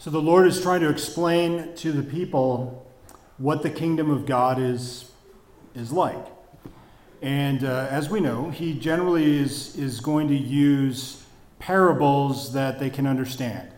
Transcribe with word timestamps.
So 0.00 0.10
the 0.10 0.22
Lord 0.22 0.46
is 0.46 0.62
trying 0.62 0.80
to 0.82 0.90
explain 0.90 1.74
to 1.74 1.90
the 1.90 2.04
people 2.04 2.86
what 3.36 3.64
the 3.64 3.70
kingdom 3.70 4.10
of 4.10 4.26
God 4.26 4.60
is, 4.60 5.10
is 5.74 5.90
like. 5.90 6.24
And 7.20 7.64
uh, 7.64 7.88
as 7.90 8.08
we 8.08 8.20
know, 8.20 8.48
he 8.48 8.74
generally 8.74 9.38
is, 9.38 9.76
is 9.76 9.98
going 9.98 10.28
to 10.28 10.36
use 10.36 11.24
parables 11.58 12.52
that 12.52 12.78
they 12.78 12.90
can 12.90 13.08
understand. 13.08 13.72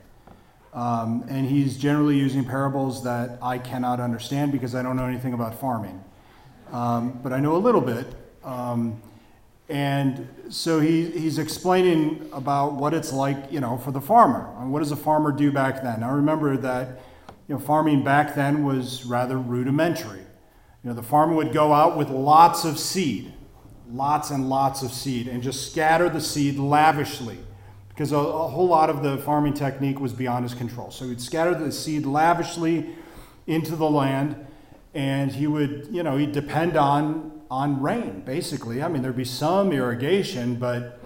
Um, 0.75 1.25
and 1.31 1.49
he's 1.49 1.79
generally 1.79 2.19
using 2.19 2.45
parables 2.45 3.03
that 3.05 3.39
I 3.41 3.57
cannot 3.57 3.99
understand 3.99 4.53
because 4.53 4.75
I 4.75 4.83
don't 4.83 4.97
know 4.97 5.07
anything 5.07 5.33
about 5.33 5.59
farming. 5.59 6.05
Um, 6.71 7.19
but 7.23 7.33
I 7.33 7.41
know 7.41 7.57
a 7.57 7.63
little 7.65 7.81
bit. 7.81 8.07
Um, 8.45 9.01
and 9.71 10.29
so 10.49 10.81
he, 10.81 11.11
he's 11.11 11.39
explaining 11.39 12.29
about 12.33 12.75
what 12.75 12.93
it's 12.93 13.13
like, 13.13 13.53
you 13.53 13.61
know, 13.61 13.79
for 13.79 13.93
the 13.93 14.01
farmer. 14.01 14.43
What 14.67 14.81
does 14.81 14.91
a 14.91 14.97
farmer 14.97 15.31
do 15.31 15.53
back 15.53 15.83
then? 15.83 16.01
Now 16.01 16.13
remember 16.13 16.57
that, 16.57 17.01
you 17.47 17.55
know, 17.55 17.61
farming 17.61 18.03
back 18.03 18.35
then 18.35 18.65
was 18.65 19.05
rather 19.05 19.39
rudimentary. 19.39 20.19
You 20.83 20.91
know, 20.91 20.95
the 20.95 21.03
farmer 21.03 21.35
would 21.35 21.53
go 21.53 21.73
out 21.73 21.97
with 21.97 22.11
lots 22.11 22.65
of 22.65 22.79
seed, 22.79 23.33
lots 23.91 24.31
and 24.31 24.49
lots 24.49 24.83
of 24.83 24.93
seed, 24.93 25.29
and 25.29 25.43
just 25.43 25.71
scatter 25.71 26.09
the 26.09 26.21
seed 26.21 26.59
lavishly 26.59 27.39
because 27.91 28.13
a, 28.13 28.17
a 28.17 28.49
whole 28.49 28.67
lot 28.67 28.89
of 28.89 29.03
the 29.03 29.19
farming 29.19 29.53
technique 29.53 30.01
was 30.01 30.13
beyond 30.13 30.43
his 30.43 30.55
control. 30.55 30.91
So 30.91 31.07
he'd 31.07 31.21
scatter 31.21 31.55
the 31.55 31.71
seed 31.71 32.07
lavishly 32.07 32.97
into 33.47 33.77
the 33.77 33.89
land, 33.89 34.47
and 34.95 35.33
he 35.33 35.47
would, 35.47 35.89
you 35.91 36.03
know, 36.03 36.17
he'd 36.17 36.33
depend 36.33 36.77
on 36.77 37.41
on 37.51 37.83
rain, 37.83 38.23
basically. 38.25 38.83
I 38.83 38.89
mean, 38.89 39.03
there'd 39.03 39.17
be 39.17 39.25
some 39.25 39.73
irrigation, 39.73 40.55
but 40.55 41.01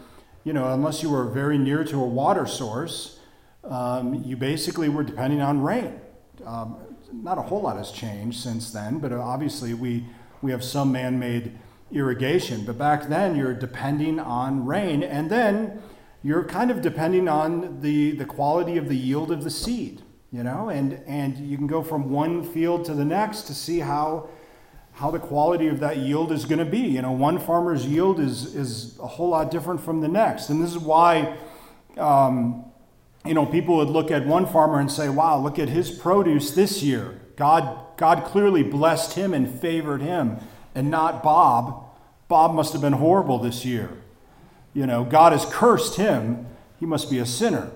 you 0.45 0.53
know, 0.53 0.73
unless 0.73 1.03
you 1.03 1.11
were 1.11 1.25
very 1.25 1.57
near 1.57 1.85
to 1.85 1.97
a 1.97 2.07
water 2.07 2.47
source, 2.47 3.19
um, 3.65 4.23
you 4.25 4.37
basically 4.37 4.91
were 4.91 5.03
depending 5.03 5.41
on 5.41 5.63
rain. 5.63 6.01
Um, 6.45 6.77
not 7.13 7.39
a 7.39 7.43
whole 7.43 7.63
lot 7.63 7.77
has 7.77 7.91
changed 7.91 8.43
since 8.43 8.71
then, 8.71 8.99
but 8.99 9.13
obviously 9.13 9.73
we 9.75 10.05
we 10.43 10.51
have 10.51 10.63
some 10.63 10.93
man-made 10.93 11.59
irrigation. 11.91 12.65
But 12.67 12.77
back 12.77 13.09
then, 13.09 13.37
you're 13.37 13.55
depending 13.55 14.21
on 14.21 14.67
rain, 14.67 15.03
and 15.03 15.31
then 15.31 15.83
you're 16.23 16.45
kind 16.45 16.71
of 16.71 16.83
depending 16.83 17.29
on 17.29 17.81
the 17.81 18.13
the 18.13 18.27
quality 18.27 18.77
of 18.77 18.89
the 18.89 18.97
yield 18.97 19.31
of 19.31 19.45
the 19.45 19.51
seed. 19.51 20.03
You 20.35 20.43
know, 20.43 20.69
and 20.69 21.01
and 21.07 21.39
you 21.39 21.57
can 21.57 21.69
go 21.69 21.81
from 21.81 22.11
one 22.11 22.43
field 22.43 22.87
to 22.87 22.95
the 22.95 23.05
next 23.05 23.43
to 23.43 23.55
see 23.55 23.79
how 23.79 24.29
how 24.95 25.13
the 25.13 25.21
quality 25.21 25.69
of 25.69 25.79
that 25.79 25.99
yield 25.99 26.33
is 26.33 26.45
going 26.45 26.59
to 26.59 26.65
be. 26.65 26.81
You 26.81 27.03
know, 27.03 27.13
one 27.13 27.39
farmer's 27.39 27.87
yield 27.87 28.19
is, 28.19 28.53
is 28.53 28.99
a 28.99 29.07
whole 29.07 29.29
lot 29.29 29.53
different 29.53 29.81
from 29.81 30.01
the 30.01 30.09
next. 30.09 30.51
And 30.51 30.61
this 30.61 30.71
is 30.71 30.79
why, 30.79 31.37
um, 31.97 32.65
you 33.25 33.33
know, 33.33 33.47
people 33.47 33.77
would 33.77 33.91
look 33.91 34.11
at 34.11 34.27
one 34.27 34.45
farmer 34.45 34.81
and 34.81 34.91
say, 34.91 35.09
wow, 35.09 35.39
look 35.39 35.61
at 35.61 35.69
his 35.69 35.89
produce 35.89 36.51
this 36.51 36.83
year. 36.83 37.21
God, 37.37 37.97
God 37.97 38.25
clearly 38.25 38.65
blessed 38.65 39.15
him 39.15 39.35
and 39.35 39.49
favored 39.61 40.03
him, 40.03 40.39
and 40.75 40.91
not 40.91 41.23
Bob. 41.23 41.85
Bob 42.27 42.57
must 42.57 42.73
have 42.73 42.83
been 42.83 42.95
horrible 42.95 43.39
this 43.39 43.65
year. 43.65 44.03
You 44.73 44.87
know, 44.87 45.05
God 45.05 45.31
has 45.31 45.45
cursed 45.45 45.95
him. 45.95 46.49
He 46.81 46.87
must 46.87 47.09
be 47.09 47.21
a 47.21 47.27
sinner. 47.27 47.71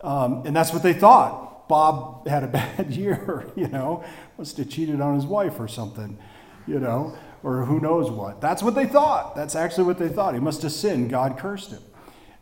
Um, 0.00 0.42
and 0.46 0.56
that's 0.56 0.72
what 0.72 0.82
they 0.82 0.94
thought. 0.94 1.51
Bob 1.68 2.26
had 2.26 2.44
a 2.44 2.48
bad 2.48 2.90
year, 2.96 3.46
you 3.56 3.68
know, 3.68 4.04
must 4.38 4.56
have 4.56 4.68
cheated 4.68 5.00
on 5.00 5.14
his 5.14 5.26
wife 5.26 5.58
or 5.58 5.68
something 5.68 6.18
you 6.66 6.78
know, 6.78 7.16
or 7.42 7.64
who 7.64 7.80
knows 7.80 8.10
what. 8.10 8.40
That's 8.40 8.62
what 8.62 8.74
they 8.74 8.86
thought. 8.86 9.34
That's 9.34 9.54
actually 9.54 9.84
what 9.84 9.98
they 9.98 10.08
thought. 10.08 10.34
He 10.34 10.40
must 10.40 10.62
have 10.62 10.72
sinned. 10.72 11.10
God 11.10 11.38
cursed 11.38 11.70
him. 11.70 11.82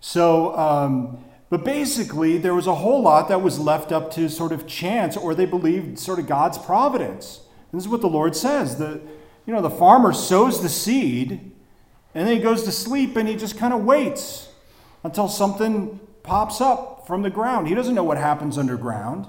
So, 0.01 0.57
um, 0.57 1.25
but 1.49 1.65
basically, 1.65 2.39
there 2.39 2.55
was 2.55 2.67
a 2.67 2.75
whole 2.75 3.03
lot 3.03 3.29
that 3.29 3.43
was 3.43 3.59
left 3.59 3.93
up 3.93 4.11
to 4.13 4.29
sort 4.29 4.53
of 4.53 4.67
chance, 4.67 5.17
or 5.17 5.35
they 5.35 5.47
believed 5.47 5.99
sort 5.99 6.19
of 6.19 6.27
God's 6.27 6.59
providence. 6.59 7.41
This 7.73 7.85
is 7.85 7.89
what 7.89 8.01
the 8.01 8.09
Lord 8.09 8.37
says. 8.37 8.77
The, 8.77 9.01
you 9.47 9.55
know, 9.55 9.63
the 9.63 9.71
farmer 9.71 10.13
sows 10.13 10.63
the 10.63 10.69
seed, 10.69 11.53
and 12.15 12.27
then 12.27 12.37
he 12.37 12.43
goes 12.43 12.65
to 12.65 12.73
sleep, 12.73 13.17
and 13.17 13.29
he 13.29 13.37
just 13.37 13.59
kind 13.59 13.75
of 13.75 13.85
waits 13.85 14.49
until 15.03 15.29
something 15.29 15.99
pops 16.23 16.61
up 16.61 17.00
from 17.11 17.23
the 17.23 17.31
ground. 17.31 17.67
He 17.67 17.75
doesn't 17.75 17.97
know 17.97 18.05
what 18.05 18.19
happens 18.19 18.57
underground. 18.57 19.27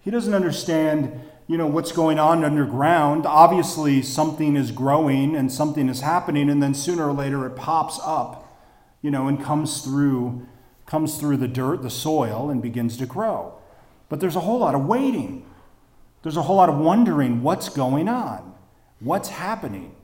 He 0.00 0.10
doesn't 0.10 0.32
understand 0.32 1.20
you 1.46 1.58
know 1.58 1.66
what's 1.66 1.92
going 1.92 2.18
on 2.18 2.42
underground. 2.42 3.26
Obviously 3.26 4.00
something 4.00 4.56
is 4.56 4.72
growing 4.72 5.36
and 5.36 5.52
something 5.52 5.90
is 5.90 6.00
happening 6.00 6.48
and 6.48 6.62
then 6.62 6.72
sooner 6.74 7.06
or 7.08 7.12
later 7.12 7.46
it 7.46 7.54
pops 7.54 8.00
up 8.02 8.58
you 9.02 9.10
know 9.10 9.28
and 9.28 9.40
comes 9.40 9.82
through 9.82 10.46
comes 10.86 11.18
through 11.18 11.36
the 11.36 11.46
dirt 11.46 11.82
the 11.82 11.90
soil 11.90 12.48
and 12.50 12.62
begins 12.62 12.96
to 12.96 13.06
grow. 13.06 13.54
But 14.08 14.20
there's 14.20 14.34
a 14.34 14.40
whole 14.40 14.58
lot 14.58 14.74
of 14.74 14.86
waiting. 14.86 15.44
There's 16.22 16.38
a 16.38 16.42
whole 16.42 16.56
lot 16.56 16.70
of 16.70 16.78
wondering 16.78 17.42
what's 17.42 17.68
going 17.68 18.08
on 18.08 18.54
what's 19.00 19.28
happening. 19.28 19.94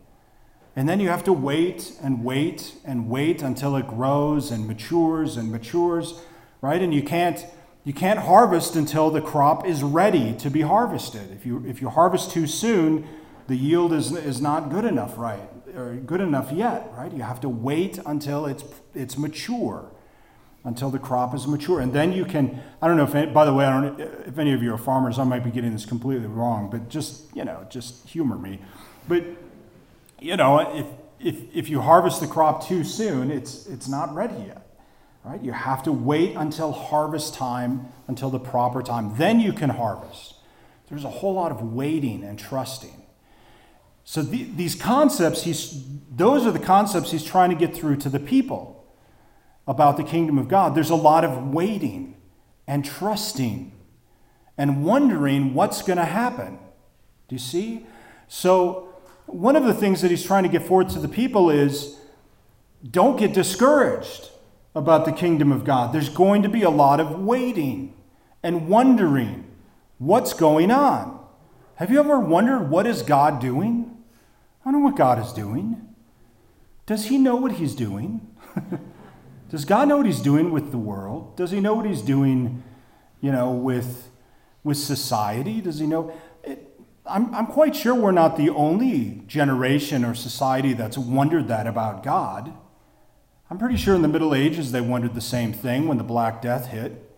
And 0.77 0.87
then 0.89 1.01
you 1.01 1.09
have 1.09 1.25
to 1.25 1.33
wait 1.33 1.93
and 2.03 2.23
wait 2.23 2.75
and 2.85 3.09
wait 3.09 3.43
until 3.43 3.77
it 3.77 3.87
grows 3.87 4.51
and 4.51 4.67
matures 4.67 5.39
and 5.39 5.51
matures 5.51 6.21
right 6.63 6.81
and 6.81 6.95
you 6.95 7.03
can't 7.03 7.45
you 7.85 7.93
can't 7.93 8.21
harvest 8.21 8.77
until 8.77 9.11
the 9.11 9.21
crop 9.21 9.67
is 9.67 9.83
ready 9.83 10.33
to 10.35 10.51
be 10.51 10.61
harvested. 10.61 11.33
If 11.33 11.45
you, 11.45 11.65
if 11.67 11.81
you 11.81 11.89
harvest 11.89 12.31
too 12.31 12.47
soon, 12.47 13.09
the 13.49 13.57
yield 13.57 13.93
is, 13.93 14.13
is 14.13 14.41
not 14.41 14.71
good 14.71 14.85
enough, 14.85 15.19
right? 15.19 15.49
Or 15.75 15.97
good 15.97 16.21
enough 16.21 16.53
yet, 16.53 16.93
right? 16.97 17.13
You 17.13 17.23
have 17.23 17.41
to 17.41 17.49
wait 17.49 17.99
until 18.07 18.47
it's, 18.47 18.65
it's 18.95 19.19
mature, 19.19 19.91
until 20.63 20.91
the 20.91 21.01
crop 21.01 21.35
is 21.35 21.49
mature. 21.49 21.81
And 21.81 21.93
then 21.93 22.13
you 22.13 22.25
can, 22.25 22.63
I 22.81 22.87
don't 22.87 22.97
know 22.97 23.03
if, 23.03 23.35
by 23.35 23.45
the 23.45 23.53
way, 23.53 23.65
I 23.65 23.81
don't 23.81 24.01
if 24.01 24.39
any 24.39 24.53
of 24.53 24.63
you 24.63 24.73
are 24.73 24.79
farmers, 24.79 25.19
I 25.19 25.25
might 25.25 25.43
be 25.43 25.51
getting 25.51 25.73
this 25.73 25.85
completely 25.85 26.29
wrong, 26.29 26.71
but 26.71 26.89
just, 26.89 27.35
you 27.35 27.45
know, 27.45 27.67
just 27.69 28.09
humor 28.09 28.39
me. 28.39 28.61
But, 29.09 29.25
you 30.21 30.37
know, 30.37 30.61
if, 30.73 30.87
if, 31.19 31.43
if 31.53 31.69
you 31.69 31.81
harvest 31.81 32.21
the 32.21 32.29
crop 32.29 32.65
too 32.65 32.85
soon, 32.85 33.33
it's, 33.33 33.67
it's 33.67 33.89
not 33.89 34.15
ready 34.15 34.37
yet. 34.47 34.62
Right? 35.25 35.41
You 35.41 35.53
have 35.53 35.85
to 35.85 35.93
wait 35.93 36.35
until 36.35 36.73
harvest 36.73 37.35
time, 37.35 37.93
until 38.09 38.31
the 38.31 38.41
proper 38.41 38.83
time. 38.83 39.17
Then 39.17 39.39
you 39.39 39.53
can 39.53 39.71
harvest. 39.71 40.35
There's 40.89 41.05
a 41.05 41.11
whole 41.11 41.35
lot 41.35 41.53
of 41.53 41.63
waiting 41.73 42.25
and 42.25 42.39
trusting. 42.39 43.03
So 44.05 44.21
the, 44.23 44.43
these 44.43 44.75
concepts, 44.75 45.45
he's, 45.45 45.85
those 46.11 46.45
are 46.45 46.51
the 46.51 46.59
concepts 46.59 47.13
he's 47.13 47.25
trying 47.25 47.51
to 47.51 47.57
get 47.57 47.75
through 47.75 47.97
to 47.99 48.09
the 48.09 48.19
people 48.19 48.85
about 49.67 49.97
the 49.97 50.03
kingdom 50.03 50.39
of 50.39 50.49
God. 50.49 50.75
There's 50.75 50.91
a 50.91 50.97
lot 50.97 51.25
of 51.25 51.49
waiting 51.55 52.17
and 52.67 52.85
trusting 52.85 53.73
and 54.59 54.85
wondering 54.85 55.55
what's 55.55 55.83
going 55.83 55.99
to 55.99 56.05
happen. 56.05 56.59
Do 57.29 57.37
you 57.37 57.39
see? 57.39 57.87
So 58.27 58.89
one 59.27 59.55
of 59.55 59.65
the 59.65 59.75
things 59.75 60.03
that 60.03 60.11
he's 60.11 60.25
trying 60.25 60.43
to 60.43 60.49
get 60.49 60.67
forward 60.67 60.89
to 60.91 60.99
the 60.99 61.09
people 61.09 61.49
is 61.49 61.97
don't 62.91 63.17
get 63.17 63.33
discouraged 63.33 64.32
about 64.75 65.05
the 65.05 65.13
kingdom 65.13 65.53
of 65.53 65.65
God. 65.65 65.93
There's 65.93 66.09
going 66.09 66.43
to 66.43 66.49
be 66.49 66.63
a 66.63 66.71
lot 66.71 67.01
of 67.01 67.21
waiting 67.21 67.95
and 68.43 68.69
wondering 68.69 69.47
what's 69.99 70.33
going 70.33 70.71
on. 70.71 71.21
Have 71.77 71.91
you 71.91 72.01
ever 72.01 72.19
wondered 72.19 72.71
what 72.71 72.87
is 72.87 73.03
God 73.03 73.41
doing? 73.41 73.97
I 74.65 74.71
don't 74.71 74.81
know 74.81 74.87
what 74.87 74.97
God 74.97 75.19
is 75.19 75.33
doing. 75.33 75.89
Does 76.87 77.07
he 77.07 77.19
know 77.19 77.37
what 77.37 77.53
he's 77.53 77.75
doing? 77.75 78.27
Does 79.51 79.65
God 79.65 79.89
know 79.89 79.99
what 79.99 80.07
he's 80.07 80.21
doing 80.21 80.51
with 80.51 80.71
the 80.71 80.79
world? 80.79 81.37
Does 81.37 81.51
he 81.51 81.61
know 81.61 81.75
what 81.75 81.87
he's 81.87 82.03
doing, 82.03 82.63
you 83.21 83.31
know, 83.31 83.53
with, 83.53 84.09
with 84.65 84.79
society? 84.79 85.61
Does 85.61 85.79
he 85.79 85.87
know? 85.87 86.13
It, 86.43 86.81
I'm, 87.05 87.35
I'm 87.35 87.47
quite 87.47 87.77
sure 87.77 87.95
we're 87.95 88.13
not 88.13 88.37
the 88.37 88.51
only 88.51 89.23
generation 89.27 90.05
or 90.05 90.15
society 90.15 90.73
that's 90.73 90.97
wondered 90.97 91.49
that 91.49 91.67
about 91.67 92.03
God. 92.03 92.55
I'm 93.53 93.59
pretty 93.59 93.77
sure 93.77 93.95
in 93.95 94.01
the 94.01 94.09
Middle 94.09 94.35
Ages 94.35 94.73
they 94.73 94.81
wondered 94.81 95.13
the 95.13 95.21
same 95.21 95.53
thing 95.53 95.87
when 95.87 95.99
the 95.99 96.03
Black 96.03 96.41
Death 96.41 96.69
hit. 96.69 97.15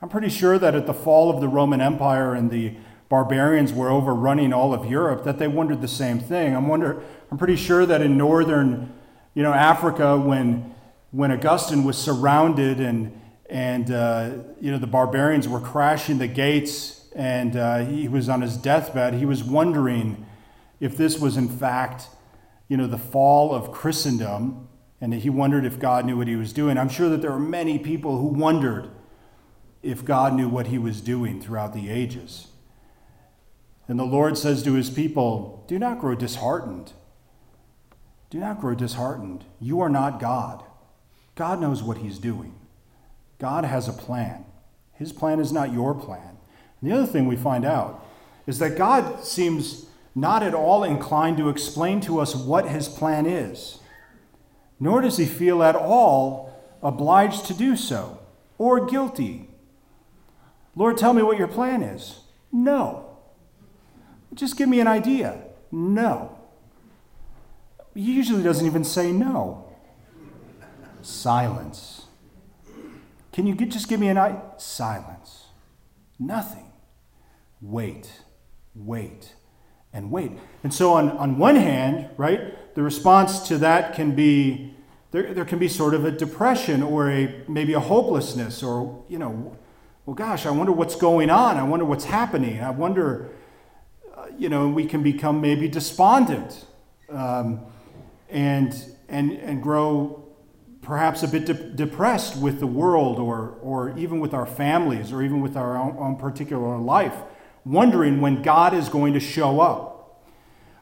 I'm 0.00 0.08
pretty 0.08 0.28
sure 0.28 0.56
that 0.56 0.76
at 0.76 0.86
the 0.86 0.94
fall 0.94 1.30
of 1.30 1.40
the 1.40 1.48
Roman 1.48 1.80
Empire 1.80 2.32
and 2.32 2.48
the 2.48 2.76
barbarians 3.08 3.72
were 3.72 3.90
overrunning 3.90 4.52
all 4.52 4.72
of 4.72 4.88
Europe, 4.88 5.24
that 5.24 5.40
they 5.40 5.48
wondered 5.48 5.82
the 5.82 5.88
same 5.88 6.20
thing. 6.20 6.54
I'm 6.54 6.68
wonder, 6.68 7.02
I'm 7.32 7.38
pretty 7.38 7.56
sure 7.56 7.84
that 7.86 8.00
in 8.00 8.16
northern, 8.16 8.94
you 9.34 9.42
know, 9.42 9.52
Africa, 9.52 10.16
when 10.16 10.76
when 11.10 11.32
Augustine 11.32 11.82
was 11.82 11.98
surrounded 11.98 12.78
and 12.78 13.20
and 13.50 13.90
uh, 13.90 14.30
you 14.60 14.70
know 14.70 14.78
the 14.78 14.86
barbarians 14.86 15.48
were 15.48 15.60
crashing 15.60 16.18
the 16.18 16.28
gates 16.28 17.10
and 17.16 17.56
uh, 17.56 17.78
he 17.78 18.06
was 18.06 18.28
on 18.28 18.42
his 18.42 18.56
deathbed, 18.56 19.14
he 19.14 19.26
was 19.26 19.42
wondering 19.42 20.24
if 20.78 20.96
this 20.96 21.18
was 21.18 21.36
in 21.36 21.48
fact, 21.48 22.06
you 22.68 22.76
know, 22.76 22.86
the 22.86 22.96
fall 22.96 23.52
of 23.52 23.72
Christendom 23.72 24.67
and 25.00 25.14
he 25.14 25.30
wondered 25.30 25.64
if 25.64 25.78
God 25.78 26.04
knew 26.04 26.16
what 26.16 26.28
he 26.28 26.36
was 26.36 26.52
doing. 26.52 26.76
I'm 26.76 26.88
sure 26.88 27.08
that 27.08 27.22
there 27.22 27.32
are 27.32 27.38
many 27.38 27.78
people 27.78 28.18
who 28.18 28.26
wondered 28.26 28.90
if 29.82 30.04
God 30.04 30.34
knew 30.34 30.48
what 30.48 30.68
he 30.68 30.78
was 30.78 31.00
doing 31.00 31.40
throughout 31.40 31.72
the 31.72 31.90
ages. 31.90 32.48
And 33.86 33.98
the 33.98 34.04
Lord 34.04 34.36
says 34.36 34.62
to 34.64 34.74
his 34.74 34.90
people, 34.90 35.64
Do 35.68 35.78
not 35.78 35.98
grow 35.98 36.14
disheartened. 36.14 36.92
Do 38.30 38.38
not 38.38 38.60
grow 38.60 38.74
disheartened. 38.74 39.44
You 39.60 39.80
are 39.80 39.88
not 39.88 40.20
God. 40.20 40.62
God 41.34 41.60
knows 41.60 41.82
what 41.82 41.98
he's 41.98 42.18
doing. 42.18 42.54
God 43.38 43.64
has 43.64 43.88
a 43.88 43.92
plan. 43.92 44.44
His 44.92 45.12
plan 45.12 45.40
is 45.40 45.52
not 45.52 45.72
your 45.72 45.94
plan. 45.94 46.36
And 46.80 46.90
the 46.90 46.94
other 46.94 47.06
thing 47.06 47.26
we 47.26 47.36
find 47.36 47.64
out 47.64 48.04
is 48.46 48.58
that 48.58 48.76
God 48.76 49.24
seems 49.24 49.86
not 50.14 50.42
at 50.42 50.54
all 50.54 50.82
inclined 50.82 51.36
to 51.36 51.48
explain 51.48 52.00
to 52.02 52.18
us 52.18 52.34
what 52.34 52.68
his 52.68 52.88
plan 52.88 53.24
is, 53.24 53.78
nor 54.80 55.00
does 55.00 55.16
he 55.16 55.26
feel 55.26 55.62
at 55.62 55.76
all 55.76 56.54
obliged 56.82 57.46
to 57.46 57.54
do 57.54 57.76
so 57.76 58.18
or 58.58 58.86
guilty. 58.86 59.48
Lord, 60.76 60.96
tell 60.96 61.12
me 61.12 61.22
what 61.22 61.38
your 61.38 61.48
plan 61.48 61.82
is. 61.82 62.20
No. 62.52 63.16
Just 64.34 64.56
give 64.56 64.68
me 64.68 64.80
an 64.80 64.86
idea. 64.86 65.40
No. 65.72 66.38
He 67.94 68.12
usually 68.12 68.42
doesn't 68.42 68.66
even 68.66 68.84
say 68.84 69.10
no. 69.10 69.64
Silence. 71.02 72.06
Can 73.32 73.46
you 73.46 73.54
get, 73.54 73.70
just 73.70 73.88
give 73.88 74.00
me 74.00 74.08
an 74.08 74.18
idea? 74.18 74.42
Silence. 74.56 75.46
Nothing. 76.18 76.72
Wait, 77.60 78.22
wait, 78.74 79.34
and 79.92 80.10
wait. 80.10 80.32
And 80.62 80.72
so, 80.72 80.92
on, 80.92 81.10
on 81.10 81.38
one 81.38 81.56
hand, 81.56 82.10
right, 82.16 82.54
the 82.78 82.84
response 82.84 83.40
to 83.40 83.58
that 83.58 83.92
can 83.92 84.14
be 84.14 84.72
there, 85.10 85.34
there 85.34 85.44
can 85.44 85.58
be 85.58 85.66
sort 85.66 85.94
of 85.94 86.04
a 86.04 86.12
depression 86.12 86.80
or 86.80 87.10
a 87.10 87.42
maybe 87.48 87.72
a 87.72 87.80
hopelessness 87.80 88.62
or, 88.62 89.04
you 89.08 89.18
know, 89.18 89.58
well, 90.06 90.14
gosh, 90.14 90.46
I 90.46 90.52
wonder 90.52 90.70
what's 90.70 90.94
going 90.94 91.28
on. 91.28 91.56
I 91.56 91.64
wonder 91.64 91.84
what's 91.84 92.04
happening. 92.04 92.60
I 92.60 92.70
wonder, 92.70 93.30
uh, 94.16 94.26
you 94.38 94.48
know, 94.48 94.68
we 94.68 94.86
can 94.86 95.02
become 95.02 95.40
maybe 95.40 95.66
despondent 95.66 96.66
um, 97.10 97.62
and, 98.28 98.72
and, 99.08 99.32
and 99.32 99.60
grow 99.60 100.28
perhaps 100.80 101.24
a 101.24 101.28
bit 101.28 101.46
de- 101.46 101.54
depressed 101.54 102.36
with 102.36 102.60
the 102.60 102.68
world 102.68 103.18
or, 103.18 103.58
or 103.60 103.98
even 103.98 104.20
with 104.20 104.32
our 104.32 104.46
families 104.46 105.12
or 105.12 105.20
even 105.24 105.40
with 105.40 105.56
our 105.56 105.76
own, 105.76 105.96
own 105.98 106.14
particular 106.14 106.78
life, 106.78 107.16
wondering 107.64 108.20
when 108.20 108.40
God 108.40 108.72
is 108.72 108.88
going 108.88 109.14
to 109.14 109.20
show 109.20 109.58
up. 109.58 110.22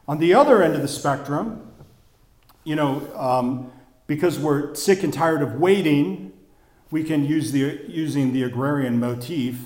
On 0.07 0.19
the 0.19 0.35
other 0.35 0.61
end 0.61 0.75
of 0.75 0.83
the 0.83 0.87
spectrum, 0.87 1.63
you 2.67 2.75
know, 2.75 3.01
um, 3.15 3.71
because 4.07 4.37
we're 4.37 4.75
sick 4.75 5.01
and 5.01 5.13
tired 5.13 5.41
of 5.41 5.53
waiting, 5.53 6.33
we 6.91 7.01
can 7.01 7.23
use 7.23 7.53
the 7.53 7.79
using 7.87 8.33
the 8.33 8.43
agrarian 8.43 8.99
motif. 8.99 9.57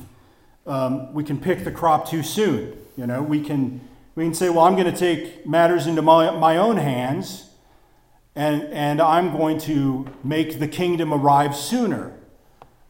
Um, 0.68 1.12
we 1.12 1.24
can 1.24 1.40
pick 1.40 1.64
the 1.64 1.72
crop 1.72 2.08
too 2.08 2.22
soon. 2.22 2.78
You 2.96 3.08
know, 3.08 3.24
we 3.24 3.42
can 3.42 3.82
we 4.14 4.24
can 4.24 4.36
say, 4.36 4.50
well, 4.50 4.66
I'm 4.66 4.76
going 4.76 4.92
to 4.92 4.96
take 4.96 5.48
matters 5.48 5.88
into 5.88 6.04
my, 6.04 6.30
my 6.30 6.58
own 6.58 6.78
hands, 6.78 7.50
and 8.36 8.66
and 8.66 9.02
I'm 9.02 9.36
going 9.36 9.58
to 9.62 10.08
make 10.24 10.60
the 10.60 10.68
kingdom 10.68 11.12
arrive 11.12 11.56
sooner. 11.56 12.14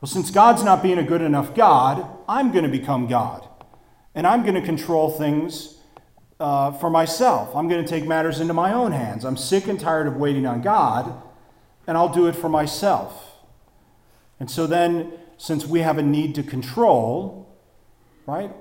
Well, 0.02 0.10
since 0.10 0.30
God's 0.30 0.62
not 0.62 0.84
being 0.84 0.98
a 0.98 1.04
good 1.04 1.22
enough 1.22 1.56
God, 1.56 2.06
I'm 2.28 2.52
going 2.52 2.66
to 2.66 2.70
become 2.70 3.08
God, 3.08 3.48
and 4.14 4.28
I'm 4.28 4.42
going 4.42 4.56
to 4.56 4.62
control 4.62 5.10
things. 5.10 5.78
Uh, 6.42 6.72
for 6.72 6.90
myself. 6.90 7.56
I'm 7.56 7.68
going 7.68 7.86
to 7.86 7.88
take 7.88 8.08
matters 8.08 8.40
into 8.40 8.56
my 8.56 8.74
own 8.74 8.94
hands. 8.94 9.26
I'm 9.26 9.38
sick 9.38 9.68
and 9.68 9.80
tired 9.80 10.08
of 10.08 10.16
waiting 10.16 10.48
on 10.48 10.64
God 10.64 11.22
and 11.86 11.96
I'll 11.96 12.10
do 12.12 12.26
it 12.26 12.36
for 12.36 12.50
myself. 12.50 13.36
And 14.40 14.50
so 14.50 14.66
then, 14.66 15.14
since 15.38 15.68
we 15.68 15.82
have 15.82 16.00
a 16.00 16.02
need 16.02 16.34
to 16.34 16.42
control, 16.42 17.56
right, 18.26 18.52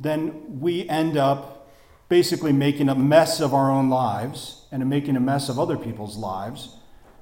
then 0.00 0.58
we 0.60 0.88
end 0.88 1.16
up 1.16 1.70
basically 2.08 2.52
making 2.52 2.88
a 2.88 2.96
mess 2.96 3.38
of 3.38 3.54
our 3.54 3.70
own 3.70 3.90
lives 3.90 4.66
and 4.72 4.84
making 4.90 5.14
a 5.14 5.20
mess 5.20 5.48
of 5.48 5.56
other 5.56 5.76
people's 5.76 6.16
lives 6.16 6.78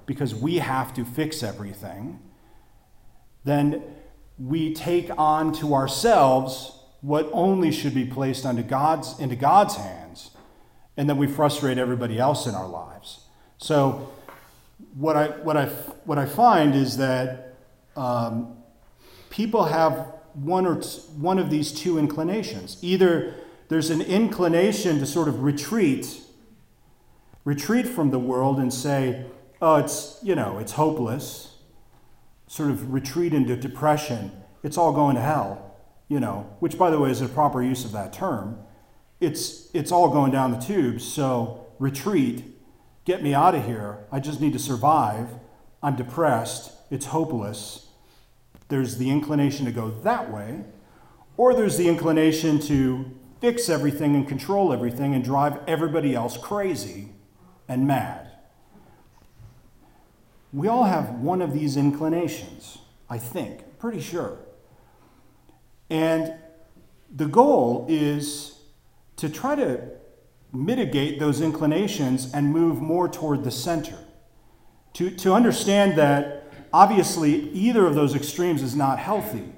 because 0.06 0.34
we 0.34 0.56
have 0.56 0.94
to 0.94 1.04
fix 1.04 1.42
everything. 1.42 2.18
Then 3.44 3.82
we 4.38 4.72
take 4.72 5.10
on 5.18 5.52
to 5.56 5.74
ourselves 5.74 6.77
what 7.00 7.28
only 7.32 7.70
should 7.70 7.94
be 7.94 8.04
placed 8.04 8.44
under 8.44 8.62
God's, 8.62 9.18
into 9.20 9.36
God's 9.36 9.76
hands, 9.76 10.30
and 10.96 11.08
then 11.08 11.16
we 11.16 11.26
frustrate 11.26 11.78
everybody 11.78 12.18
else 12.18 12.46
in 12.46 12.54
our 12.54 12.66
lives. 12.66 13.20
So 13.58 14.12
what 14.94 15.16
I, 15.16 15.28
what 15.28 15.56
I, 15.56 15.66
what 16.04 16.18
I 16.18 16.26
find 16.26 16.74
is 16.74 16.96
that 16.96 17.54
um, 17.96 18.56
people 19.30 19.64
have 19.64 20.12
one, 20.34 20.66
or 20.66 20.80
t- 20.80 20.88
one 21.16 21.38
of 21.38 21.50
these 21.50 21.72
two 21.72 21.98
inclinations. 21.98 22.78
Either 22.82 23.34
there's 23.68 23.90
an 23.90 24.00
inclination 24.00 24.98
to 24.98 25.06
sort 25.06 25.28
of 25.28 25.42
retreat, 25.42 26.20
retreat 27.44 27.86
from 27.86 28.10
the 28.10 28.18
world 28.18 28.58
and 28.58 28.72
say, 28.72 29.24
oh, 29.60 29.76
it's, 29.76 30.18
you 30.22 30.34
know, 30.34 30.58
it's 30.58 30.72
hopeless, 30.72 31.56
sort 32.46 32.70
of 32.70 32.92
retreat 32.92 33.34
into 33.34 33.56
depression. 33.56 34.30
It's 34.62 34.78
all 34.78 34.92
going 34.92 35.16
to 35.16 35.22
hell, 35.22 35.67
you 36.08 36.20
know, 36.20 36.54
which, 36.60 36.78
by 36.78 36.90
the 36.90 36.98
way, 36.98 37.10
is 37.10 37.20
a 37.20 37.28
proper 37.28 37.62
use 37.62 37.84
of 37.84 37.92
that 37.92 38.12
term. 38.12 38.58
It's, 39.20 39.70
it's 39.74 39.92
all 39.92 40.10
going 40.10 40.32
down 40.32 40.52
the 40.52 40.58
tubes, 40.58 41.04
so 41.04 41.66
retreat 41.78 42.44
Get 43.08 43.22
me 43.22 43.32
out 43.32 43.54
of 43.54 43.64
here. 43.64 44.00
I 44.12 44.20
just 44.20 44.38
need 44.38 44.52
to 44.52 44.58
survive. 44.58 45.30
I'm 45.82 45.96
depressed. 45.96 46.72
It's 46.90 47.06
hopeless. 47.06 47.86
There's 48.68 48.98
the 48.98 49.08
inclination 49.08 49.64
to 49.64 49.72
go 49.72 49.88
that 49.88 50.30
way, 50.30 50.64
or 51.38 51.54
there's 51.54 51.78
the 51.78 51.88
inclination 51.88 52.60
to 52.66 53.10
fix 53.40 53.70
everything 53.70 54.14
and 54.14 54.28
control 54.28 54.74
everything 54.74 55.14
and 55.14 55.24
drive 55.24 55.58
everybody 55.66 56.14
else 56.14 56.36
crazy 56.36 57.08
and 57.66 57.86
mad. 57.86 58.30
We 60.52 60.68
all 60.68 60.84
have 60.84 61.08
one 61.14 61.40
of 61.40 61.54
these 61.54 61.78
inclinations, 61.78 62.76
I 63.08 63.16
think, 63.16 63.78
pretty 63.78 64.02
sure. 64.02 64.36
And 65.90 66.34
the 67.14 67.26
goal 67.26 67.86
is 67.88 68.58
to 69.16 69.28
try 69.28 69.54
to 69.54 69.80
mitigate 70.52 71.18
those 71.18 71.40
inclinations 71.40 72.32
and 72.32 72.52
move 72.52 72.80
more 72.80 73.08
toward 73.08 73.44
the 73.44 73.50
center. 73.50 73.98
To, 74.94 75.10
to 75.10 75.34
understand 75.34 75.96
that 75.98 76.50
obviously 76.72 77.50
either 77.50 77.86
of 77.86 77.94
those 77.94 78.14
extremes 78.14 78.62
is 78.62 78.74
not 78.74 78.98
healthy. 78.98 79.52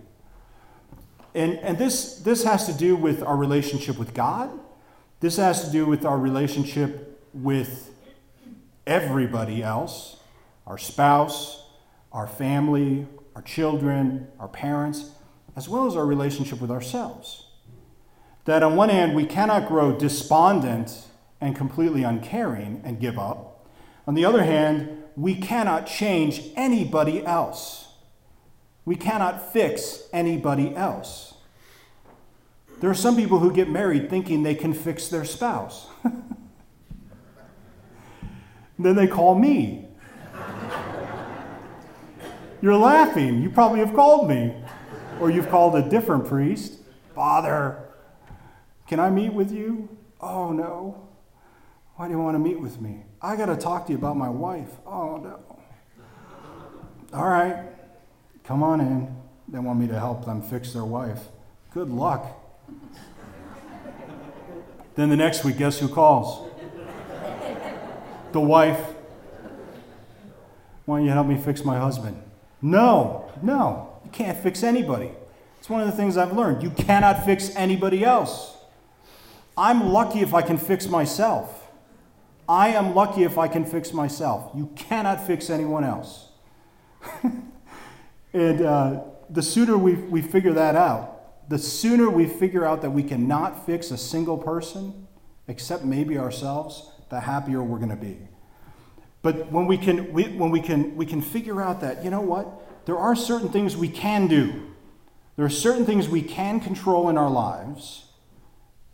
And, 1.34 1.58
and 1.58 1.78
this, 1.78 2.16
this 2.16 2.44
has 2.44 2.66
to 2.66 2.72
do 2.72 2.96
with 2.96 3.22
our 3.22 3.36
relationship 3.36 3.98
with 3.98 4.14
God. 4.14 4.50
This 5.20 5.36
has 5.36 5.64
to 5.64 5.70
do 5.70 5.86
with 5.86 6.04
our 6.04 6.18
relationship 6.18 7.20
with 7.32 7.94
everybody 8.86 9.62
else 9.62 10.16
our 10.66 10.78
spouse, 10.78 11.66
our 12.12 12.28
family, 12.28 13.04
our 13.34 13.42
children, 13.42 14.28
our 14.38 14.46
parents, 14.46 15.10
as 15.60 15.68
well 15.68 15.86
as 15.86 15.94
our 15.94 16.06
relationship 16.06 16.58
with 16.58 16.70
ourselves 16.70 17.44
that 18.46 18.62
on 18.62 18.76
one 18.76 18.88
hand, 18.88 19.14
we 19.14 19.26
cannot 19.26 19.68
grow 19.68 19.92
despondent 19.92 21.04
and 21.38 21.54
completely 21.54 22.02
uncaring 22.02 22.80
and 22.82 22.99
give 22.99 23.18
up. 23.18 23.66
On 24.06 24.14
the 24.14 24.25
other 24.25 24.42
hand, 24.42 24.88
we 25.16 25.35
cannot 25.35 25.87
change 25.87 26.44
anybody 26.56 27.23
else. 27.26 27.88
We 28.87 28.96
cannot 28.96 29.52
fix 29.52 30.04
anybody 30.14 30.75
else. 30.75 31.35
There 32.80 32.88
are 32.88 32.94
some 32.94 33.14
people 33.14 33.40
who 33.40 33.52
get 33.52 33.68
married 33.68 34.08
thinking 34.08 34.42
they 34.42 34.54
can 34.54 34.73
fix 34.73 35.08
their 35.08 35.26
spouse. 35.26 35.88
then 38.78 38.96
they 38.96 39.06
call 39.06 39.38
me. 39.38 39.88
You're 42.62 42.78
laughing. 42.78 43.42
You 43.42 43.50
probably 43.50 43.80
have 43.80 43.92
called 43.92 44.26
me. 44.26 44.54
Or 45.20 45.30
you've 45.30 45.50
called 45.50 45.76
a 45.76 45.88
different 45.88 46.26
priest. 46.26 46.78
Father, 47.14 47.84
can 48.86 48.98
I 48.98 49.10
meet 49.10 49.32
with 49.32 49.52
you? 49.52 49.88
Oh, 50.20 50.52
no. 50.52 51.08
Why 51.96 52.06
do 52.06 52.14
you 52.14 52.18
want 52.18 52.34
to 52.34 52.38
meet 52.38 52.58
with 52.58 52.80
me? 52.80 53.02
I 53.20 53.36
got 53.36 53.46
to 53.46 53.56
talk 53.56 53.86
to 53.86 53.92
you 53.92 53.98
about 53.98 54.16
my 54.16 54.30
wife. 54.30 54.70
Oh, 54.86 55.18
no. 55.18 55.38
All 57.12 57.28
right. 57.28 57.66
Come 58.44 58.62
on 58.62 58.80
in. 58.80 59.14
They 59.48 59.58
want 59.58 59.78
me 59.78 59.86
to 59.88 59.98
help 59.98 60.24
them 60.24 60.40
fix 60.40 60.72
their 60.72 60.84
wife. 60.84 61.24
Good 61.74 61.90
luck. 61.90 62.26
then 64.94 65.10
the 65.10 65.16
next 65.16 65.44
week, 65.44 65.58
guess 65.58 65.78
who 65.78 65.88
calls? 65.88 66.48
The 68.32 68.40
wife. 68.40 68.80
Why 70.86 70.98
don't 70.98 71.06
you 71.06 71.12
help 71.12 71.26
me 71.26 71.36
fix 71.36 71.64
my 71.64 71.78
husband? 71.78 72.22
No, 72.62 73.30
no. 73.42 74.00
You 74.11 74.25
can't 74.25 74.38
fix 74.38 74.64
anybody. 74.64 75.12
It's 75.61 75.69
one 75.69 75.83
of 75.83 75.87
the 75.87 75.93
things 75.93 76.17
I've 76.17 76.33
learned. 76.33 76.64
You 76.64 76.71
cannot 76.71 77.25
fix 77.25 77.55
anybody 77.55 78.05
else. 78.05 78.57
I'm 79.57 79.93
lucky 79.93 80.19
if 80.19 80.35
I 80.35 80.43
can 80.43 80.59
fix 80.59 80.88
myself. 80.88 81.71
I 82.49 82.71
am 82.71 82.97
lucky 82.97 83.23
if 83.23 83.38
I 83.38 83.47
can 83.47 83.64
fix 83.64 83.93
myself. 83.93 84.50
You 84.57 84.69
cannot 84.75 85.25
fix 85.25 85.49
anyone 85.49 85.85
else. 85.85 86.26
and 88.33 88.61
uh, 88.62 89.02
the 89.29 89.43
sooner 89.43 89.79
we, 89.79 89.95
we 89.95 90.23
figure 90.23 90.55
that 90.55 90.75
out, 90.75 91.49
the 91.49 91.59
sooner 91.59 92.11
we 92.11 92.26
figure 92.26 92.64
out 92.64 92.83
that 92.83 92.90
we 92.90 93.05
cannot 93.05 93.64
fix 93.64 93.93
a 93.93 93.97
single 93.97 94.38
person, 94.38 95.07
except 95.47 95.85
maybe 95.85 96.19
ourselves, 96.19 96.90
the 97.11 97.21
happier 97.21 97.62
we're 97.62 97.79
going 97.79 97.90
to 97.90 97.97
be. 97.97 98.19
But 99.23 99.52
when 99.52 99.67
we 99.67 99.79
can, 99.79 100.12
we, 100.12 100.25
when 100.25 100.50
we 100.50 100.61
can, 100.61 100.97
we 100.97 101.07
can 101.07 101.23
figure 101.23 101.62
out 101.62 101.81
that, 101.83 102.02
you 102.02 102.11
know 102.11 102.23
what? 102.23 102.69
There 102.90 102.99
are 102.99 103.14
certain 103.14 103.50
things 103.50 103.76
we 103.76 103.88
can 103.88 104.26
do. 104.26 104.52
There 105.37 105.47
are 105.47 105.49
certain 105.49 105.87
things 105.87 106.09
we 106.09 106.23
can 106.23 106.59
control 106.59 107.09
in 107.09 107.16
our 107.16 107.30
lives, 107.30 108.06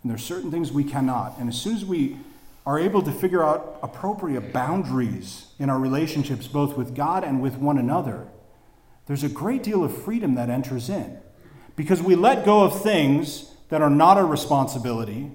and 0.03 0.11
there 0.11 0.17
are 0.17 0.19
certain 0.19 0.51
things 0.51 0.71
we 0.71 0.85
cannot. 0.85 1.39
And 1.39 1.49
as 1.49 1.59
soon 1.59 1.75
as 1.77 1.83
we 1.83 2.19
are 2.67 2.79
able 2.79 3.01
to 3.01 3.11
figure 3.11 3.43
out 3.43 3.79
appropriate 3.83 4.53
boundaries 4.53 5.47
in 5.59 5.71
our 5.71 5.79
relationships, 5.79 6.47
both 6.47 6.77
with 6.77 6.95
God 6.95 7.25
and 7.25 7.41
with 7.41 7.57
one 7.57 7.79
another, 7.79 8.29
there's 9.07 9.25
a 9.25 9.31
great 9.31 9.63
deal 9.63 9.83
of 9.83 9.97
freedom 9.97 10.35
that 10.35 10.51
enters 10.51 10.91
in. 10.91 11.19
Because 11.75 12.03
we 12.03 12.17
let 12.17 12.45
go 12.45 12.65
of 12.65 12.83
things 12.83 13.55
that 13.71 13.81
are 13.81 13.89
not 13.89 14.19
our 14.19 14.27
responsibility, 14.27 15.33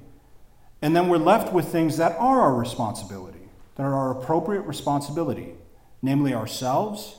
and 0.83 0.95
then 0.95 1.09
we're 1.09 1.17
left 1.17 1.51
with 1.51 1.69
things 1.69 1.97
that 1.97 2.15
are 2.19 2.41
our 2.41 2.53
responsibility, 2.53 3.49
that 3.77 3.81
are 3.81 3.95
our 3.95 4.11
appropriate 4.11 4.67
responsibility, 4.67 5.55
namely 6.03 6.35
ourselves, 6.35 7.15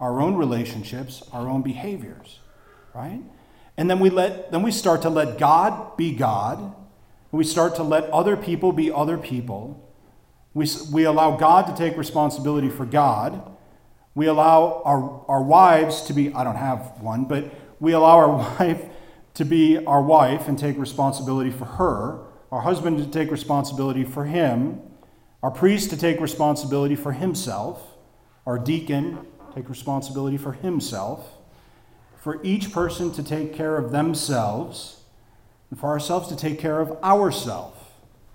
our 0.00 0.20
own 0.20 0.36
relationships, 0.36 1.22
our 1.32 1.48
own 1.48 1.62
behaviors, 1.62 2.40
right? 2.94 3.20
And 3.76 3.88
then 3.90 4.00
we 4.00 4.10
let 4.10 4.50
then 4.50 4.62
we 4.62 4.70
start 4.70 5.02
to 5.02 5.10
let 5.10 5.38
God 5.38 5.96
be 5.96 6.12
God, 6.12 6.74
we 7.30 7.44
start 7.44 7.76
to 7.76 7.82
let 7.82 8.04
other 8.04 8.36
people 8.36 8.72
be 8.72 8.90
other 8.90 9.18
people. 9.18 9.84
We, 10.54 10.66
we 10.90 11.04
allow 11.04 11.36
God 11.36 11.66
to 11.66 11.76
take 11.76 11.96
responsibility 11.96 12.70
for 12.70 12.86
God. 12.86 13.54
We 14.14 14.26
allow 14.26 14.82
our, 14.84 15.24
our 15.28 15.42
wives 15.42 16.02
to 16.02 16.12
be, 16.12 16.32
I 16.32 16.42
don't 16.42 16.56
have 16.56 17.00
one, 17.00 17.26
but 17.26 17.52
we 17.78 17.92
allow 17.92 18.16
our 18.16 18.28
wife 18.58 18.82
to 19.34 19.44
be 19.44 19.78
our 19.86 20.02
wife 20.02 20.48
and 20.48 20.58
take 20.58 20.78
responsibility 20.78 21.50
for 21.50 21.66
her, 21.66 22.26
our 22.50 22.62
husband 22.62 22.98
to 22.98 23.06
take 23.06 23.30
responsibility 23.30 24.04
for 24.04 24.24
him, 24.24 24.80
our 25.42 25.50
priest 25.50 25.90
to 25.90 25.96
take 25.96 26.20
responsibility 26.20 26.96
for 26.96 27.12
himself, 27.12 27.94
our 28.46 28.58
deacon 28.58 29.26
take 29.54 29.68
responsibility 29.68 30.36
for 30.36 30.52
himself, 30.52 31.34
for 32.20 32.40
each 32.42 32.72
person 32.72 33.12
to 33.12 33.22
take 33.22 33.54
care 33.54 33.76
of 33.76 33.92
themselves, 33.92 35.02
and 35.70 35.78
for 35.78 35.88
ourselves 35.88 36.28
to 36.28 36.36
take 36.36 36.58
care 36.58 36.80
of 36.80 36.92
ourselves, 37.02 37.78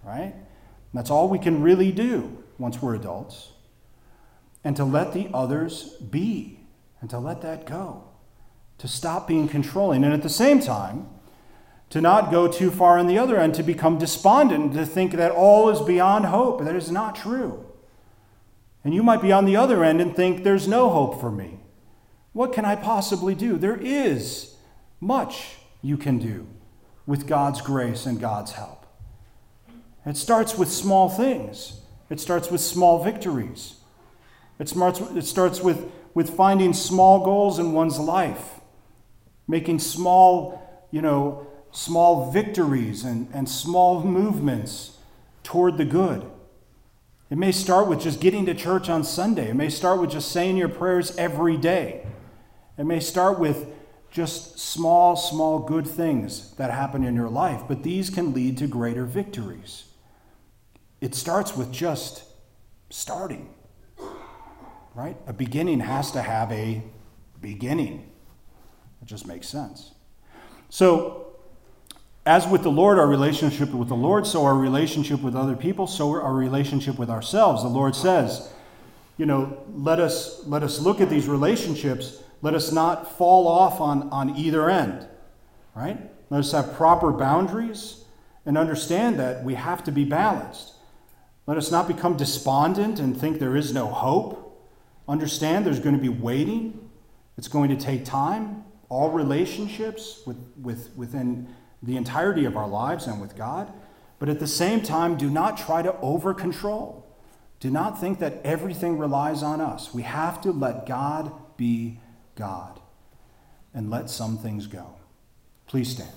right? 0.03 0.33
And 0.33 0.93
that's 0.93 1.09
all 1.09 1.29
we 1.29 1.39
can 1.39 1.61
really 1.61 1.91
do 1.91 2.43
once 2.57 2.81
we're 2.81 2.95
adults. 2.95 3.51
And 4.63 4.75
to 4.77 4.85
let 4.85 5.13
the 5.13 5.29
others 5.33 5.95
be, 5.95 6.59
and 7.01 7.09
to 7.09 7.19
let 7.19 7.41
that 7.41 7.65
go 7.65 8.05
to 8.83 8.87
stop 8.87 9.27
being 9.27 9.47
controlling, 9.47 10.03
and 10.03 10.13
at 10.13 10.23
the 10.23 10.29
same 10.29 10.59
time, 10.59 11.07
to 11.89 12.01
not 12.01 12.31
go 12.31 12.47
too 12.47 12.71
far 12.71 12.97
on 12.97 13.07
the 13.07 13.17
other 13.17 13.37
end, 13.37 13.53
to 13.55 13.63
become 13.63 13.97
despondent, 13.97 14.73
to 14.73 14.85
think 14.85 15.13
that 15.13 15.31
all 15.31 15.69
is 15.69 15.79
beyond 15.79 16.25
hope. 16.25 16.63
That 16.63 16.75
is 16.75 16.91
not 16.91 17.15
true. 17.15 17.65
And 18.83 18.93
you 18.93 19.03
might 19.03 19.21
be 19.21 19.31
on 19.31 19.45
the 19.45 19.55
other 19.55 19.83
end 19.83 20.01
and 20.01 20.15
think, 20.15 20.43
there's 20.43 20.67
no 20.67 20.89
hope 20.89 21.19
for 21.21 21.31
me. 21.31 21.59
What 22.33 22.51
can 22.53 22.65
I 22.65 22.75
possibly 22.75 23.35
do? 23.35 23.57
There 23.57 23.77
is 23.77 24.55
much 24.99 25.57
you 25.81 25.97
can 25.97 26.17
do 26.17 26.47
with 27.05 27.27
God's 27.27 27.61
grace 27.61 28.05
and 28.05 28.19
God's 28.19 28.53
help. 28.53 28.85
It 30.05 30.17
starts 30.17 30.57
with 30.57 30.69
small 30.69 31.09
things, 31.09 31.79
it 32.09 32.19
starts 32.19 32.51
with 32.51 32.61
small 32.61 33.03
victories. 33.03 33.75
It 34.59 34.69
starts, 34.69 34.99
it 34.99 35.25
starts 35.25 35.61
with, 35.61 35.91
with 36.13 36.29
finding 36.29 36.73
small 36.73 37.25
goals 37.25 37.57
in 37.57 37.73
one's 37.73 37.97
life 37.97 38.61
making 39.47 39.79
small, 39.79 40.87
you 40.91 41.01
know, 41.01 41.47
small 41.71 42.31
victories 42.31 43.03
and, 43.03 43.27
and 43.33 43.47
small 43.49 44.03
movements 44.03 44.97
toward 45.43 45.77
the 45.77 45.85
good. 45.85 46.29
It 47.33 47.39
may 47.39 47.51
start 47.51 47.87
with 47.87 47.99
just 47.99 48.19
getting 48.19 48.45
to 48.45 48.53
church 48.53 48.89
on 48.89 49.03
Sunday. 49.03 49.49
It 49.49 49.55
may 49.55 49.69
start 49.69 49.99
with 49.99 50.11
just 50.11 50.31
saying 50.31 50.55
your 50.55 50.69
prayers 50.69 51.17
every 51.17 51.57
day. 51.57 52.05
It 52.77 52.83
may 52.83 52.99
start 52.99 53.39
with 53.39 53.65
just 54.11 54.59
small, 54.59 55.15
small 55.15 55.57
good 55.57 55.87
things 55.87 56.53
that 56.57 56.69
happen 56.69 57.03
in 57.03 57.15
your 57.15 57.29
life, 57.29 57.63
but 57.67 57.81
these 57.81 58.11
can 58.11 58.35
lead 58.35 58.59
to 58.59 58.67
greater 58.67 59.05
victories. 59.05 59.85
It 61.01 61.15
starts 61.15 61.57
with 61.57 61.71
just 61.71 62.23
starting, 62.91 63.51
right? 64.93 65.17
A 65.25 65.33
beginning 65.33 65.79
has 65.79 66.11
to 66.11 66.21
have 66.21 66.51
a 66.51 66.83
beginning. 67.41 68.11
It 69.01 69.05
just 69.05 69.25
makes 69.25 69.49
sense. 69.49 69.93
So, 70.69 71.22
as 72.25 72.47
with 72.47 72.63
the 72.63 72.71
Lord, 72.71 72.99
our 72.99 73.07
relationship 73.07 73.71
with 73.71 73.89
the 73.89 73.95
Lord, 73.95 74.25
so 74.25 74.45
our 74.45 74.55
relationship 74.55 75.21
with 75.21 75.35
other 75.35 75.55
people, 75.55 75.87
so 75.87 76.11
our 76.11 76.33
relationship 76.33 76.97
with 76.97 77.09
ourselves. 77.09 77.63
The 77.63 77.69
Lord 77.69 77.95
says, 77.95 78.49
you 79.17 79.25
know, 79.25 79.57
let 79.73 79.99
us 79.99 80.45
let 80.47 80.63
us 80.63 80.79
look 80.79 81.01
at 81.01 81.09
these 81.09 81.27
relationships. 81.27 82.23
Let 82.41 82.55
us 82.55 82.71
not 82.71 83.17
fall 83.17 83.47
off 83.47 83.79
on, 83.79 84.09
on 84.09 84.35
either 84.37 84.69
end. 84.69 85.07
Right? 85.75 85.97
Let 86.29 86.39
us 86.39 86.51
have 86.51 86.73
proper 86.75 87.11
boundaries 87.11 88.03
and 88.45 88.57
understand 88.57 89.19
that 89.19 89.43
we 89.43 89.55
have 89.55 89.83
to 89.85 89.91
be 89.91 90.03
balanced. 90.03 90.73
Let 91.45 91.57
us 91.57 91.71
not 91.71 91.87
become 91.87 92.15
despondent 92.15 92.99
and 92.99 93.17
think 93.17 93.39
there 93.39 93.55
is 93.55 93.73
no 93.73 93.87
hope. 93.87 94.39
Understand 95.07 95.65
there's 95.65 95.79
going 95.79 95.95
to 95.95 96.01
be 96.01 96.09
waiting. 96.09 96.89
It's 97.37 97.47
going 97.47 97.69
to 97.69 97.75
take 97.75 98.05
time 98.05 98.63
all 98.89 99.09
relationships 99.09 100.21
with, 100.25 100.37
with, 100.61 100.91
within 100.95 101.47
the 101.83 101.97
entirety 101.97 102.45
of 102.45 102.57
our 102.57 102.67
lives 102.67 103.05
and 103.05 103.21
with 103.21 103.35
God. 103.35 103.71
But 104.17 104.29
at 104.29 104.39
the 104.39 104.47
same 104.47 104.81
time, 104.81 105.17
do 105.17 105.29
not 105.29 105.57
try 105.57 105.81
to 105.81 105.95
over 105.99 106.33
control. 106.33 107.05
Do 107.59 107.69
not 107.69 107.99
think 107.99 108.19
that 108.19 108.41
everything 108.43 108.97
relies 108.97 109.43
on 109.43 109.61
us. 109.61 109.93
We 109.93 110.03
have 110.03 110.41
to 110.41 110.51
let 110.51 110.85
God 110.85 111.31
be 111.57 111.99
God 112.35 112.79
and 113.73 113.89
let 113.89 114.09
some 114.09 114.37
things 114.37 114.67
go. 114.67 114.95
Please 115.67 115.89
stand. 115.89 116.09